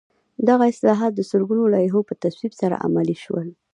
دغه 0.47 0.63
اصلاحات 0.73 1.11
د 1.15 1.21
سلګونو 1.31 1.71
لایحو 1.73 2.07
په 2.09 2.13
تصویب 2.23 2.53
سره 2.61 2.75
عملي 2.85 3.15
شول. 3.23 3.47